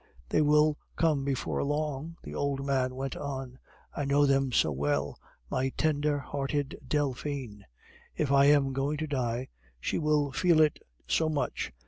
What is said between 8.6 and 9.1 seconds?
going to